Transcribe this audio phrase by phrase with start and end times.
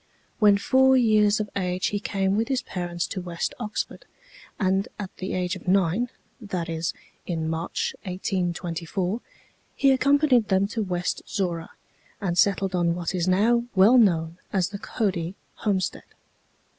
[0.39, 4.05] When four years of age he came with his parents to West Oxford,
[4.59, 6.91] and at the age of nine—that is,
[7.27, 11.69] in March, 1824—he accompanied them to West Zorra,
[12.19, 16.01] and settled on what is now well known as the "Cody homestead."